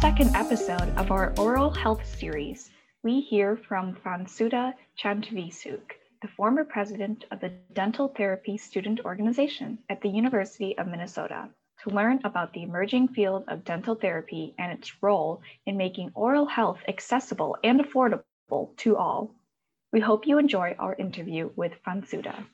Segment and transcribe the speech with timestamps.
[0.00, 2.70] second episode of our oral health series,
[3.02, 5.92] we hear from Phonsuda Chanthavisouk,
[6.22, 11.50] the former president of the Dental Therapy Student Organization at the University of Minnesota,
[11.82, 16.46] to learn about the emerging field of dental therapy and its role in making oral
[16.46, 19.34] health accessible and affordable to all.
[19.92, 22.46] We hope you enjoy our interview with Fransuda.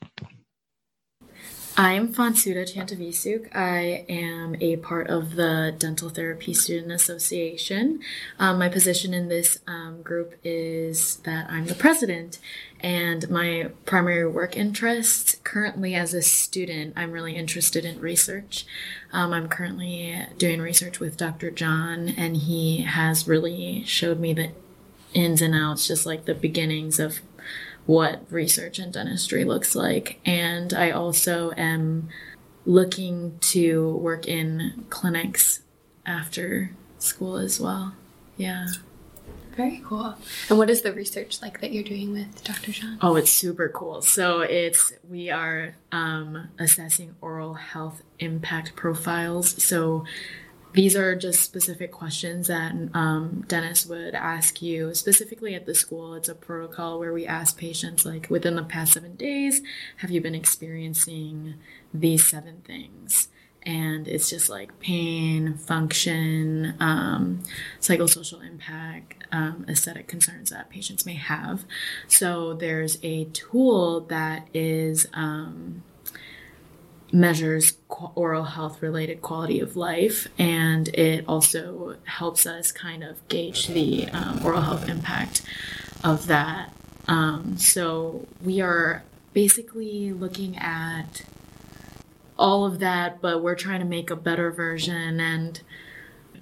[1.79, 3.55] I'm Phonsuda Chanthavisouk.
[3.55, 7.99] I am a part of the Dental Therapy Student Association.
[8.39, 12.39] Um, my position in this um, group is that I'm the president,
[12.79, 18.65] and my primary work interest currently as a student, I'm really interested in research.
[19.13, 21.51] Um, I'm currently doing research with Dr.
[21.51, 24.49] John, and he has really showed me the
[25.13, 27.21] ins and outs, just like the beginnings of
[27.87, 30.19] what research in dentistry looks like.
[30.25, 32.09] And I also am
[32.65, 35.61] looking to work in clinics
[36.05, 37.95] after school as well.
[38.35, 38.67] Yeah.
[39.55, 40.15] Very cool.
[40.49, 42.71] And what is the research like that you're doing with Dr.
[42.71, 42.99] John?
[43.01, 44.03] Oh, it's super cool.
[44.03, 49.63] So it's we are um, assessing oral health impact profiles.
[49.63, 50.05] So
[50.73, 56.13] these are just specific questions that um, dentists would ask you specifically at the school.
[56.13, 59.61] It's a protocol where we ask patients, like, within the past seven days,
[59.97, 61.55] have you been experiencing
[61.93, 63.29] these seven things?
[63.63, 67.43] And it's just like pain, function, um,
[67.81, 71.65] psychosocial impact, um, aesthetic concerns that patients may have.
[72.07, 75.83] So there's a tool that is um,
[77.11, 77.77] measures
[78.15, 84.07] oral health related quality of life and it also helps us kind of gauge the
[84.09, 85.41] um, oral health impact
[86.03, 86.73] of that.
[87.07, 91.23] Um, so we are basically looking at
[92.37, 95.61] all of that but we're trying to make a better version and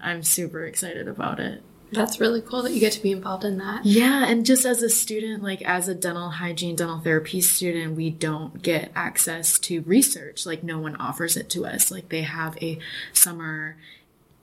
[0.01, 1.61] i'm super excited about it
[1.95, 3.85] that's really cool that you get to be involved in that.
[3.85, 8.09] Yeah, and just as a student, like as a dental hygiene, dental therapy student, we
[8.09, 10.45] don't get access to research.
[10.45, 11.91] Like no one offers it to us.
[11.91, 12.79] Like they have a
[13.13, 13.77] summer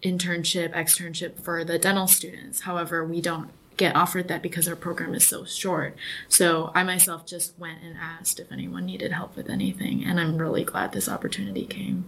[0.03, 2.63] internship, externship for the dental students.
[2.63, 5.97] However, we don't get offered that because our program is so short.
[6.29, 10.37] So I myself just went and asked if anyone needed help with anything, and I'm
[10.37, 12.05] really glad this opportunity came.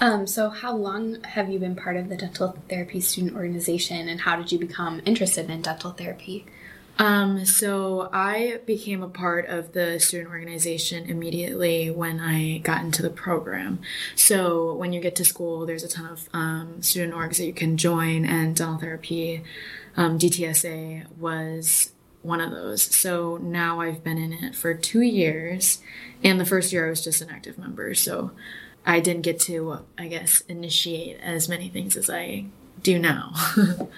[0.00, 4.20] Um, so, how long have you been part of the dental therapy student organization, and
[4.20, 6.46] how did you become interested in dental therapy?
[6.98, 13.02] Um, so I became a part of the student organization immediately when I got into
[13.02, 13.80] the program.
[14.14, 17.54] So when you get to school, there's a ton of um, student orgs that you
[17.54, 19.42] can join, and dental therapy,
[19.96, 22.82] um, DTSA was one of those.
[22.82, 25.78] So now I've been in it for two years,
[26.22, 27.94] and the first year I was just an active member.
[27.94, 28.32] So
[28.84, 32.46] I didn't get to, I guess, initiate as many things as I
[32.82, 33.32] do now.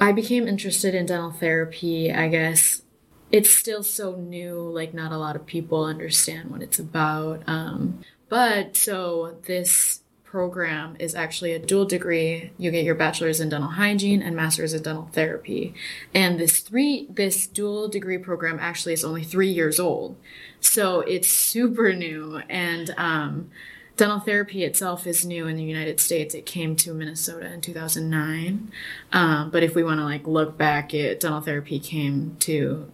[0.00, 2.82] I became interested in dental therapy, I guess.
[3.30, 7.42] It's still so new, like, not a lot of people understand what it's about.
[7.46, 10.00] Um, but so this
[10.36, 12.50] program is actually a dual degree.
[12.58, 15.72] You get your bachelor's in dental hygiene and master's in dental therapy.
[16.12, 20.16] And this three this dual degree program actually is only three years old.
[20.60, 23.50] So it's super new and um,
[23.96, 26.34] dental therapy itself is new in the United States.
[26.34, 28.70] It came to Minnesota in 2009.
[29.12, 32.90] Um, but if we want to like look back, it dental therapy came to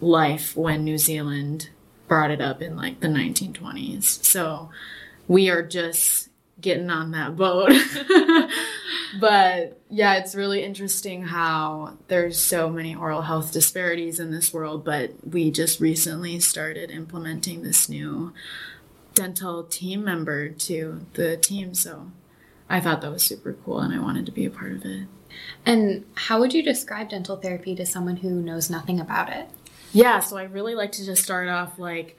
[0.00, 1.70] life when New Zealand
[2.08, 4.24] brought it up in like the 1920s.
[4.24, 4.70] So
[5.26, 6.28] we are just
[6.60, 7.72] getting on that boat.
[9.20, 14.84] but yeah, it's really interesting how there's so many oral health disparities in this world,
[14.84, 18.32] but we just recently started implementing this new
[19.14, 21.74] dental team member to the team.
[21.74, 22.10] So
[22.68, 25.06] I thought that was super cool and I wanted to be a part of it.
[25.64, 29.48] And how would you describe dental therapy to someone who knows nothing about it?
[29.92, 32.16] Yeah, so I really like to just start off like,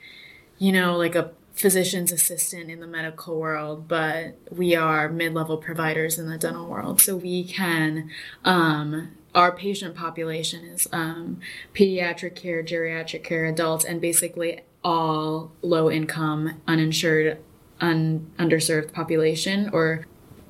[0.58, 5.58] you know, like a physician's assistant in the medical world, but we are mid level
[5.58, 7.02] providers in the dental world.
[7.02, 8.10] So we can,
[8.44, 11.40] um, our patient population is um,
[11.74, 17.40] pediatric care, geriatric care, adults, and basically all low income, uninsured,
[17.80, 20.06] un- underserved population or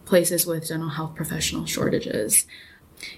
[0.05, 2.45] places with dental health professional shortages.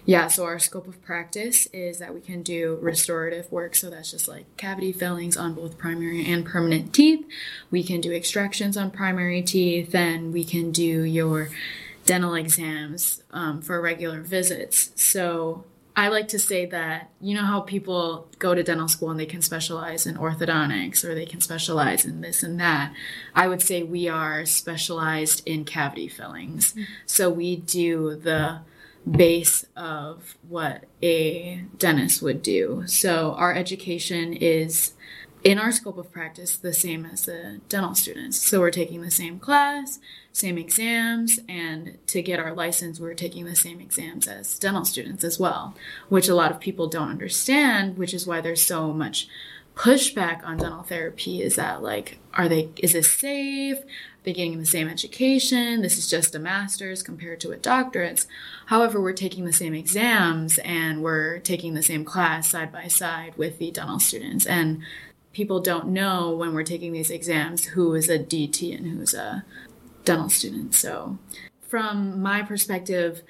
[0.05, 3.75] Yeah, so our scope of practice is that we can do restorative work.
[3.75, 7.25] So that's just like cavity fillings on both primary and permanent teeth.
[7.71, 11.49] We can do extractions on primary teeth, and we can do your
[12.05, 14.91] dental exams um, for regular visits.
[14.95, 15.65] So
[15.97, 19.25] I like to say that you know how people go to dental school and they
[19.25, 22.93] can specialize in orthodontics or they can specialize in this and that.
[23.33, 26.71] I would say we are specialized in cavity fillings.
[26.73, 26.83] Mm-hmm.
[27.05, 28.59] So we do the
[29.09, 32.83] base of what a dentist would do.
[32.87, 34.93] So our education is
[35.43, 38.37] in our scope of practice the same as the dental students.
[38.37, 39.99] So we're taking the same class,
[40.35, 45.23] same exams, and to get our license, we're taking the same exams as dental students
[45.23, 45.73] as well,
[46.09, 49.29] which a lot of people don't understand, which is why there's so much
[49.75, 53.77] pushback on dental therapy is that like are they is this safe
[54.25, 55.83] they're getting the same education.
[55.83, 58.25] This is just a master's compared to a doctorate.
[58.65, 63.37] However, we're taking the same exams and we're taking the same class side by side
[63.37, 64.47] with the dental students.
[64.47, 64.81] And
[65.31, 69.45] people don't know when we're taking these exams who is a DT and who's a
[70.05, 70.73] dental student.
[70.73, 71.17] So,
[71.67, 73.23] from my perspective,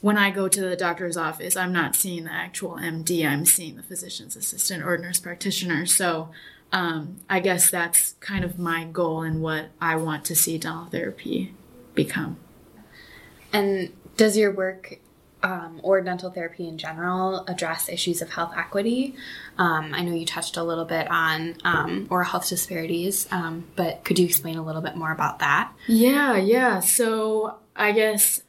[0.00, 3.76] when I go to the doctor's office, I'm not seeing the actual MD, I'm seeing
[3.76, 5.86] the physician's assistant or nurse practitioner.
[5.86, 6.30] So,
[6.70, 10.86] um, I guess that's kind of my goal and what I want to see dental
[10.86, 11.54] therapy
[11.94, 12.36] become.
[13.52, 14.98] And does your work
[15.42, 19.14] um, or dental therapy in general address issues of health equity?
[19.56, 24.04] Um, I know you touched a little bit on um, oral health disparities, um, but
[24.04, 25.72] could you explain a little bit more about that?
[25.86, 26.80] Yeah, yeah.
[26.80, 28.42] So I guess,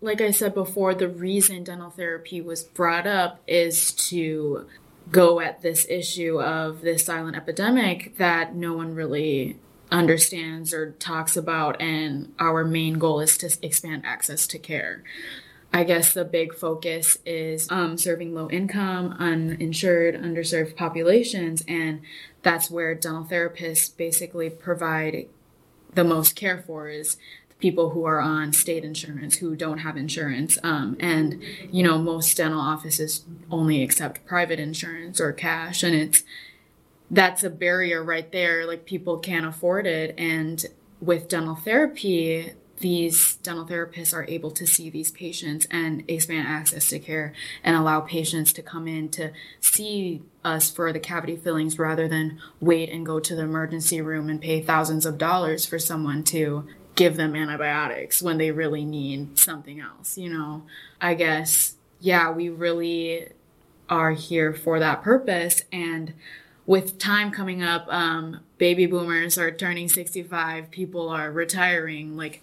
[0.00, 4.66] like I said before, the reason dental therapy was brought up is to
[5.10, 9.58] go at this issue of this silent epidemic that no one really
[9.90, 15.02] understands or talks about and our main goal is to expand access to care
[15.72, 22.00] i guess the big focus is um, serving low income uninsured underserved populations and
[22.42, 25.26] that's where dental therapists basically provide
[25.94, 27.16] the most care for is
[27.58, 30.58] people who are on state insurance who don't have insurance.
[30.62, 35.82] Um, and, you know, most dental offices only accept private insurance or cash.
[35.82, 36.22] And it's,
[37.10, 38.64] that's a barrier right there.
[38.66, 40.14] Like people can't afford it.
[40.16, 40.64] And
[41.00, 46.88] with dental therapy, these dental therapists are able to see these patients and expand access
[46.88, 47.32] to care
[47.62, 49.30] and allow patients to come in to
[49.60, 54.28] see us for the cavity fillings rather than wait and go to the emergency room
[54.28, 59.38] and pay thousands of dollars for someone to give them antibiotics when they really need
[59.38, 60.64] something else, you know?
[61.00, 63.28] I guess, yeah, we really
[63.88, 65.62] are here for that purpose.
[65.72, 66.12] And
[66.68, 72.14] with time coming up, um, baby boomers are turning 65, people are retiring.
[72.14, 72.42] Like,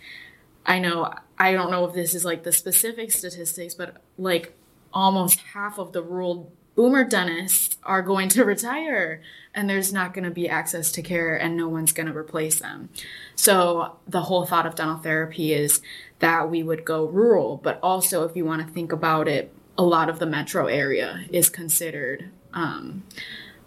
[0.66, 4.57] I know, I don't know if this is like the specific statistics, but like
[4.92, 9.22] almost half of the rural boomer dentists are going to retire
[9.54, 12.57] and there's not going to be access to care and no one's going to replace
[12.57, 12.89] them.
[13.36, 15.81] So the whole thought of dental therapy is
[16.18, 19.83] that we would go rural, but also if you want to think about it, a
[19.83, 23.04] lot of the metro area is considered um,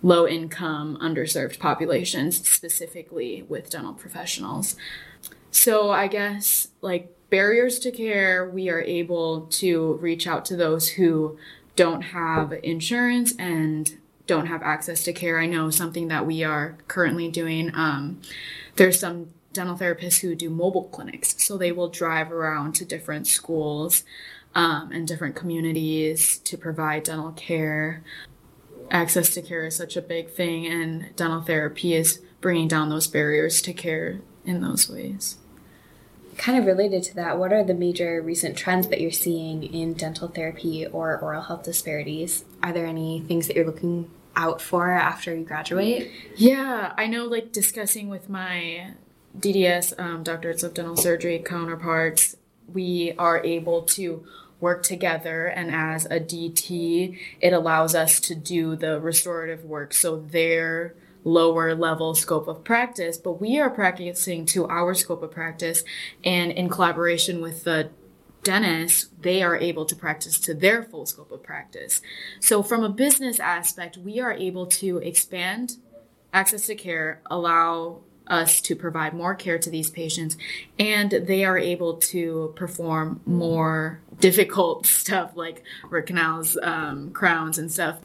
[0.03, 4.77] low income, underserved populations, specifically with dental professionals.
[5.51, 10.89] So I guess like barriers to care, we are able to reach out to those
[10.89, 11.39] who
[11.77, 15.39] don't have insurance and don't have access to care.
[15.39, 17.71] I know something that we are currently doing.
[17.75, 18.21] Um,
[18.77, 23.27] there's some dental therapists who do mobile clinics, so they will drive around to different
[23.27, 24.05] schools
[24.55, 28.03] um, and different communities to provide dental care.
[28.91, 33.07] Access to care is such a big thing, and dental therapy is bringing down those
[33.07, 35.37] barriers to care in those ways.
[36.37, 39.95] Kind of related to that, what are the major recent trends that you're seeing in
[39.95, 42.45] dental therapy or oral health disparities?
[42.63, 46.11] Are there any things that you're looking out for after you graduate?
[46.37, 48.95] Yeah, I know, like discussing with my
[49.39, 52.37] DDS, um, doctorates of dental surgery counterparts,
[52.73, 54.25] we are able to
[54.61, 60.17] work together and as a DT it allows us to do the restorative work so
[60.17, 65.85] their lower level scope of practice but we are practicing to our scope of practice
[66.25, 67.91] and in collaboration with the
[68.43, 72.01] dentists, they are able to practice to their full scope of practice.
[72.41, 75.77] So, from a business aspect, we are able to expand
[76.33, 80.37] access to care, allow us to provide more care to these patients,
[80.79, 87.71] and they are able to perform more difficult stuff like root canals, um, crowns, and
[87.71, 87.99] stuff.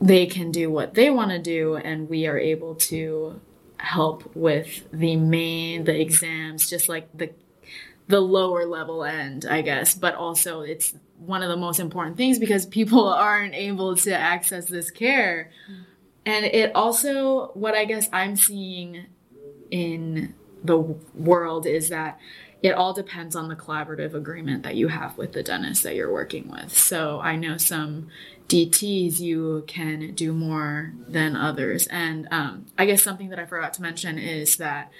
[0.00, 3.40] They can do what they want to do, and we are able to
[3.78, 7.30] help with the main the exams just like the
[8.10, 12.38] the lower level end, I guess, but also it's one of the most important things
[12.38, 15.50] because people aren't able to access this care.
[16.26, 19.06] And it also, what I guess I'm seeing
[19.70, 20.78] in the
[21.14, 22.18] world is that
[22.62, 26.12] it all depends on the collaborative agreement that you have with the dentist that you're
[26.12, 26.76] working with.
[26.76, 28.08] So I know some
[28.48, 31.86] DTs you can do more than others.
[31.86, 34.90] And um, I guess something that I forgot to mention is that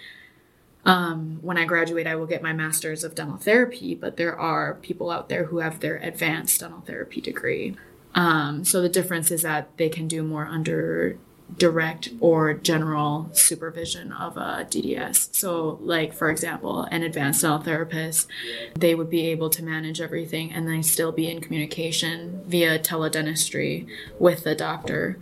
[0.86, 4.74] um, when I graduate, I will get my master's of dental therapy, but there are
[4.74, 7.76] people out there who have their advanced dental therapy degree.
[8.14, 11.18] Um, so the difference is that they can do more under
[11.56, 15.34] direct or general supervision of a DDS.
[15.34, 18.28] So, like for example, an advanced dental therapist,
[18.74, 23.86] they would be able to manage everything and then still be in communication via teledentistry
[24.18, 25.18] with the doctor.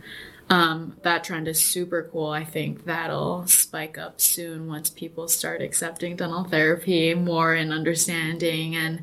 [0.51, 2.31] Um, that trend is super cool.
[2.31, 8.75] I think that'll spike up soon once people start accepting dental therapy more and understanding
[8.75, 9.03] and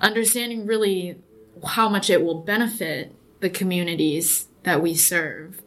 [0.00, 1.16] understanding really
[1.64, 5.62] how much it will benefit the communities that we serve.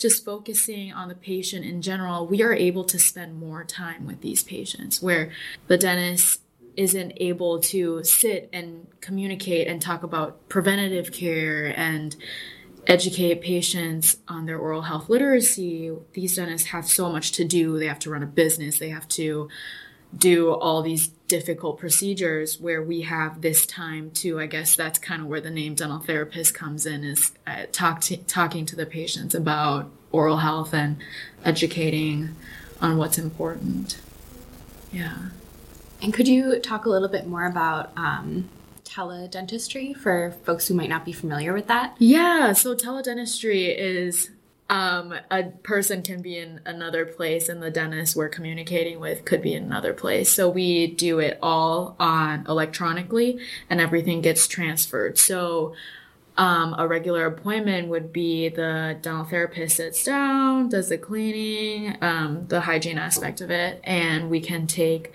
[0.00, 4.22] Just focusing on the patient in general, we are able to spend more time with
[4.22, 5.30] these patients where
[5.66, 6.40] the dentist
[6.76, 12.16] isn't able to sit and communicate and talk about preventative care and
[12.86, 17.78] educate patients on their oral health literacy, these dentists have so much to do.
[17.78, 19.48] They have to run a business, they have to
[20.16, 25.22] do all these difficult procedures where we have this time to i guess that's kind
[25.22, 28.86] of where the name dental therapist comes in is uh, talk to, talking to the
[28.86, 30.96] patients about oral health and
[31.44, 32.34] educating
[32.80, 34.00] on what's important
[34.90, 35.28] yeah
[36.02, 38.48] and could you talk a little bit more about um,
[38.84, 41.94] teledentistry for folks who might not be familiar with that?
[41.98, 44.30] Yeah, so teledentistry is
[44.70, 49.42] um, a person can be in another place and the dentist we're communicating with could
[49.42, 50.30] be in another place.
[50.30, 55.18] So we do it all on electronically and everything gets transferred.
[55.18, 55.74] So
[56.36, 62.46] um, a regular appointment would be the dental therapist sits down, does the cleaning, um,
[62.46, 65.12] the hygiene aspect of it, and we can take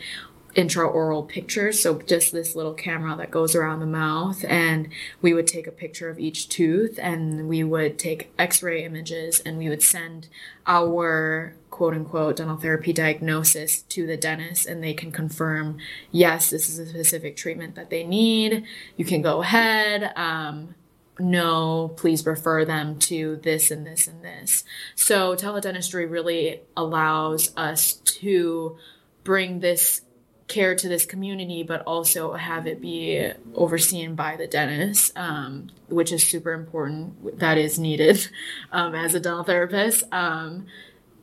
[0.55, 1.81] intraoral pictures.
[1.81, 4.87] So just this little camera that goes around the mouth, and
[5.21, 9.57] we would take a picture of each tooth, and we would take X-ray images, and
[9.57, 10.27] we would send
[10.65, 15.77] our quote unquote dental therapy diagnosis to the dentist, and they can confirm
[16.11, 18.63] yes, this is a specific treatment that they need.
[18.95, 20.13] You can go ahead.
[20.15, 20.75] Um,
[21.19, 24.63] no, please refer them to this and this and this.
[24.95, 28.77] So teledentistry really allows us to
[29.23, 30.01] bring this
[30.47, 36.11] care to this community, but also have it be overseen by the dentist, um, which
[36.11, 37.39] is super important.
[37.39, 38.27] That is needed
[38.71, 40.03] um, as a dental therapist.
[40.11, 40.67] Um,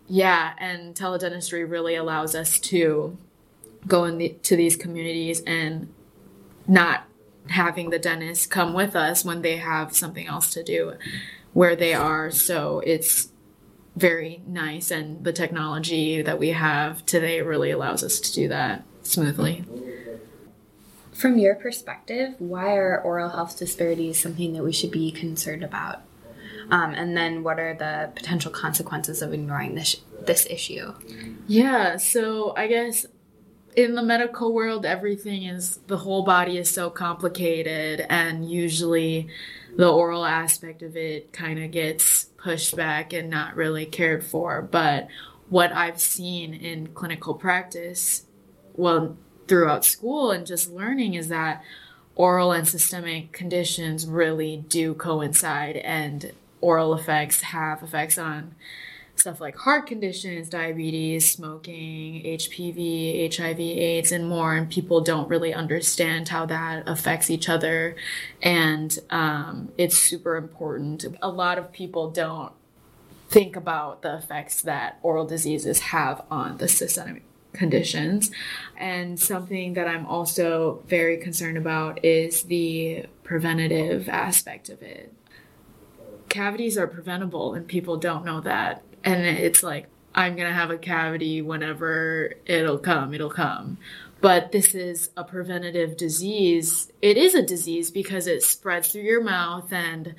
[0.08, 3.16] yeah, and teledentistry really allows us to
[3.86, 5.92] go into the, these communities and
[6.66, 7.04] not
[7.48, 10.94] having the dentist come with us when they have something else to do
[11.52, 12.30] where they are.
[12.30, 13.28] So it's
[13.96, 18.84] very nice, and the technology that we have today really allows us to do that
[19.02, 19.64] smoothly.
[21.12, 26.02] From your perspective, why are oral health disparities something that we should be concerned about?
[26.70, 30.94] Um, and then, what are the potential consequences of ignoring this this issue?
[31.46, 33.06] Yeah, so I guess
[33.76, 39.28] in the medical world, everything is the whole body is so complicated, and usually
[39.76, 44.62] the oral aspect of it kind of gets pushed back and not really cared for.
[44.62, 45.08] But
[45.48, 48.24] what I've seen in clinical practice
[48.76, 49.16] well
[49.48, 51.62] throughout school and just learning is that
[52.14, 58.54] oral and systemic conditions really do coincide and oral effects have effects on
[59.16, 64.54] stuff like heart conditions, diabetes, smoking, HPV, HIV, AIDS, and more.
[64.54, 67.94] And people don't really understand how that affects each other.
[68.42, 71.04] And um, it's super important.
[71.20, 72.52] A lot of people don't
[73.28, 78.30] think about the effects that oral diseases have on the systemic conditions.
[78.76, 85.12] And something that I'm also very concerned about is the preventative aspect of it.
[86.28, 88.82] Cavities are preventable, and people don't know that.
[89.04, 93.78] And it's like, I'm going to have a cavity whenever it'll come, it'll come.
[94.20, 96.92] But this is a preventative disease.
[97.02, 100.14] It is a disease because it spreads through your mouth and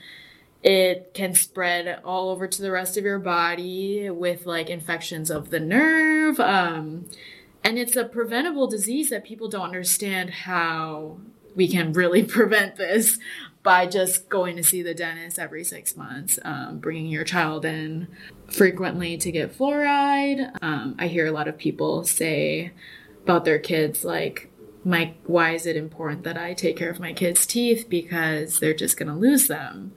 [0.64, 5.50] it can spread all over to the rest of your body with like infections of
[5.50, 6.40] the nerve.
[6.40, 7.06] Um,
[7.64, 11.18] and it's a preventable disease that people don't understand how
[11.56, 13.20] we can really prevent this
[13.62, 18.08] by just going to see the dentist every six months, um, bringing your child in
[18.48, 20.52] frequently to get fluoride.
[20.62, 22.72] Um, I hear a lot of people say
[23.24, 24.50] about their kids, like,
[24.84, 27.88] my, why is it important that I take care of my kids' teeth?
[27.88, 29.94] Because they're just going to lose them.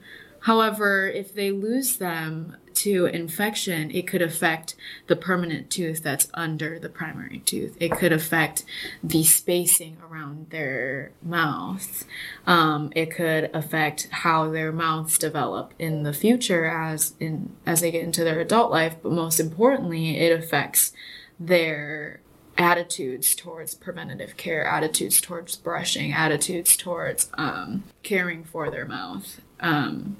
[0.47, 4.75] However, if they lose them to infection, it could affect
[5.07, 7.75] the permanent tooth that's under the primary tooth.
[7.81, 8.63] It could affect
[9.03, 12.05] the spacing around their mouth.
[12.45, 17.91] Um, it could affect how their mouths develop in the future as in as they
[17.91, 18.95] get into their adult life.
[19.03, 20.93] But most importantly, it affects
[21.37, 22.21] their
[22.57, 29.41] attitudes towards preventative care, attitudes towards brushing, attitudes towards um, caring for their mouth.
[29.59, 30.17] Um,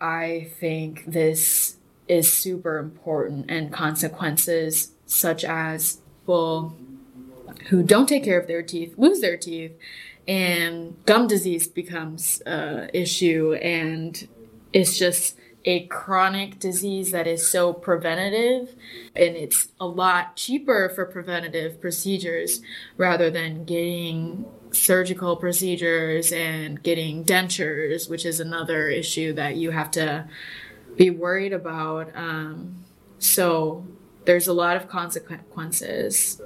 [0.00, 1.76] I think this
[2.08, 6.76] is super important, and consequences such as people
[7.68, 9.72] who don't take care of their teeth lose their teeth,
[10.26, 14.26] and gum disease becomes an issue, and
[14.72, 18.74] it's just a chronic disease that is so preventative
[19.14, 22.62] and it's a lot cheaper for preventative procedures
[22.96, 29.90] rather than getting surgical procedures and getting dentures which is another issue that you have
[29.90, 30.26] to
[30.96, 32.14] be worried about.
[32.14, 32.84] Um,
[33.18, 33.86] so
[34.24, 36.40] there's a lot of consequences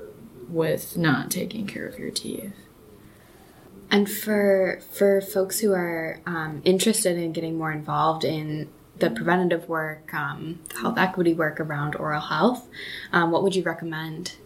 [0.48, 2.54] with not taking care of your teeth.
[3.90, 9.68] And for for folks who are um, interested in getting more involved in the preventative
[9.68, 12.68] work, um, health equity work around oral health,
[13.12, 14.36] um, what would you recommend?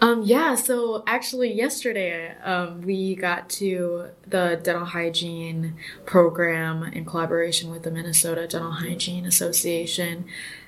[0.00, 7.70] Um, yeah, so actually, yesterday um, we got to the dental hygiene program in collaboration
[7.70, 10.24] with the Minnesota Dental Hygiene Association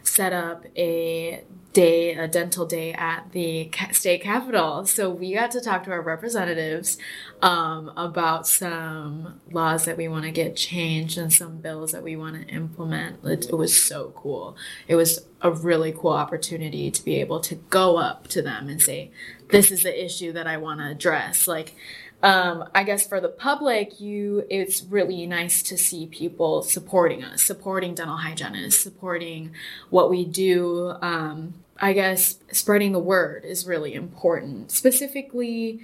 [0.06, 1.44] set up a
[1.76, 4.86] day, a dental day at the state capitol.
[4.86, 6.96] So we got to talk to our representatives
[7.42, 12.16] um, about some laws that we want to get changed and some bills that we
[12.16, 13.22] want to implement.
[13.24, 14.56] It, it was so cool.
[14.88, 18.80] It was a really cool opportunity to be able to go up to them and
[18.80, 19.10] say,
[19.50, 21.74] "This is the issue that I want to address." Like
[22.22, 27.42] um, I guess for the public, you it's really nice to see people supporting us,
[27.42, 29.52] supporting dental hygienists, supporting
[29.90, 30.94] what we do.
[31.02, 34.70] Um, I guess spreading the word is really important.
[34.70, 35.80] Specifically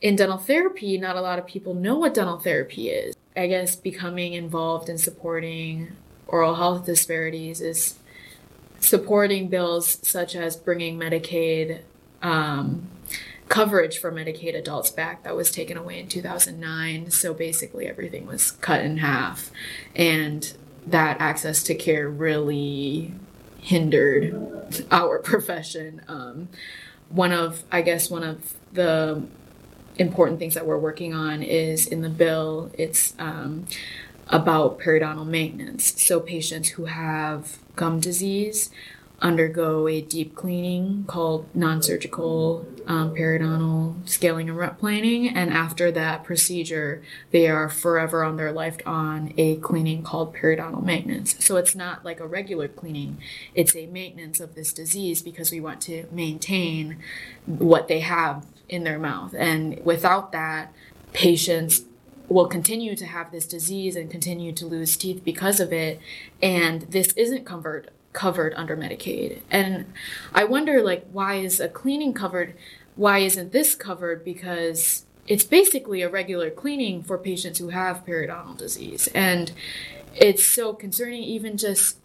[0.00, 3.16] in dental therapy, not a lot of people know what dental therapy is.
[3.36, 5.92] I guess becoming involved in supporting
[6.26, 7.98] oral health disparities is
[8.78, 11.80] supporting bills such as bringing Medicaid
[12.22, 12.88] um,
[13.52, 17.10] coverage for Medicaid adults back that was taken away in 2009.
[17.10, 19.50] So basically, everything was cut in half.
[19.94, 20.50] And
[20.86, 23.12] that access to care really
[23.58, 26.00] hindered our profession.
[26.08, 26.48] Um,
[27.10, 29.22] one of, I guess, one of the
[29.98, 33.66] important things that we're working on is in the bill, it's um,
[34.28, 36.02] about periodontal maintenance.
[36.02, 38.70] So patients who have gum disease
[39.22, 46.24] undergo a deep cleaning called non-surgical um, periodontal scaling and root planing and after that
[46.24, 51.42] procedure they are forever on their life on a cleaning called periodontal maintenance.
[51.44, 53.18] So it's not like a regular cleaning.
[53.54, 56.98] It's a maintenance of this disease because we want to maintain
[57.46, 59.34] what they have in their mouth.
[59.38, 60.72] And without that
[61.12, 61.82] patients
[62.28, 66.00] will continue to have this disease and continue to lose teeth because of it.
[66.42, 69.40] And this isn't covered covered under Medicaid.
[69.50, 69.92] And
[70.34, 72.54] I wonder like why is a cleaning covered?
[72.96, 74.24] Why isn't this covered?
[74.24, 79.08] Because it's basically a regular cleaning for patients who have periodontal disease.
[79.14, 79.52] And
[80.14, 81.98] it's so concerning even just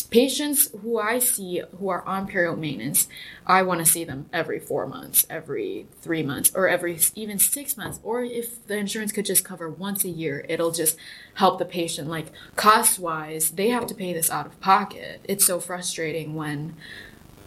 [0.00, 3.08] patients who I see who are on perio maintenance,
[3.46, 7.76] I want to see them every four months, every three months, or every even six
[7.76, 8.00] months.
[8.02, 10.96] Or if the insurance could just cover once a year, it'll just
[11.34, 12.08] help the patient.
[12.08, 15.20] Like cost wise, they have to pay this out of pocket.
[15.24, 16.74] It's so frustrating when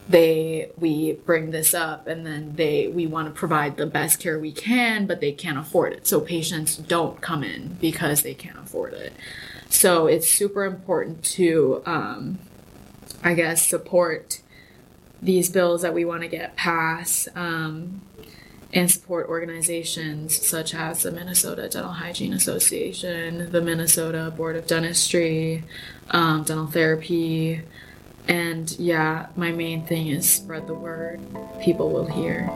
[0.07, 4.39] they we bring this up and then they we want to provide the best care
[4.39, 8.59] we can but they can't afford it so patients don't come in because they can't
[8.59, 9.11] afford it
[9.69, 12.39] so it's super important to, um,
[13.23, 14.41] I guess, support
[15.21, 18.01] these bills that we want to get passed um,
[18.73, 25.63] and support organizations such as the Minnesota Dental Hygiene Association, the Minnesota Board of Dentistry,
[26.11, 27.61] um, Dental Therapy.
[28.27, 31.21] And yeah, my main thing is spread the word.
[31.61, 32.49] People will hear.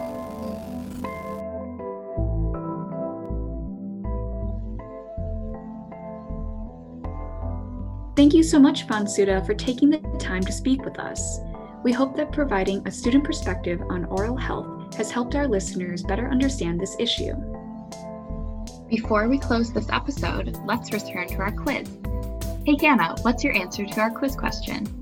[8.16, 11.40] Thank you so much, Phonsuda, for taking the time to speak with us.
[11.86, 16.28] We hope that providing a student perspective on oral health has helped our listeners better
[16.28, 17.34] understand this issue.
[18.90, 21.88] Before we close this episode, let's return to our quiz.
[22.66, 24.99] Hey, Hannah, what's your answer to our quiz question?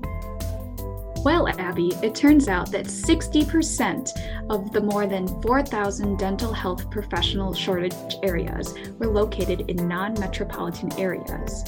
[1.28, 7.52] Well, Abby, it turns out that 60% of the more than 4,000 dental health professional
[7.52, 11.64] shortage areas were located in non metropolitan areas.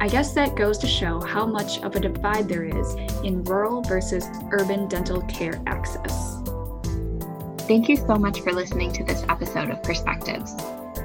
[0.00, 3.82] I guess that goes to show how much of a divide there is in rural
[3.82, 6.38] versus urban dental care access.
[7.68, 10.54] Thank you so much for listening to this episode of Perspectives.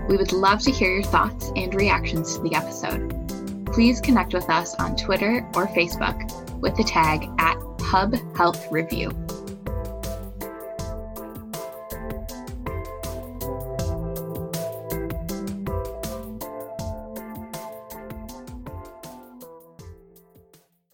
[0.07, 3.65] We would love to hear your thoughts and reactions to the episode.
[3.73, 9.11] Please connect with us on Twitter or Facebook with the tag at Hub Health Review.